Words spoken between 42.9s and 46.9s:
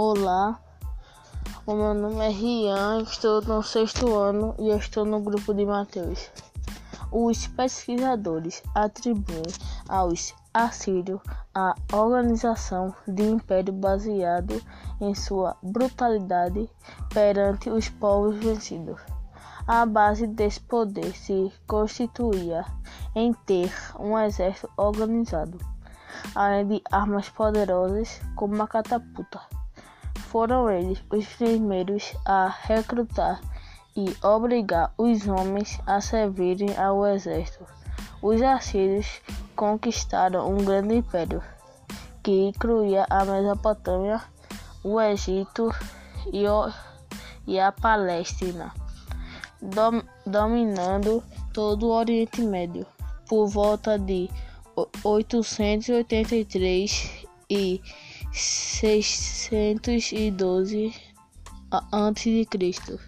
a Mesopotâmia, o Egito e, o,